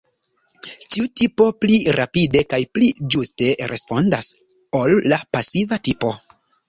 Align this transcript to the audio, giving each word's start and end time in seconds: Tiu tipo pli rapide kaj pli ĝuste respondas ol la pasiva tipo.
Tiu 0.93 1.03
tipo 1.21 1.45
pli 1.65 1.75
rapide 1.97 2.43
kaj 2.53 2.59
pli 2.77 2.89
ĝuste 3.17 3.51
respondas 3.75 4.31
ol 4.81 4.97
la 5.13 5.21
pasiva 5.37 5.81
tipo. 5.91 6.15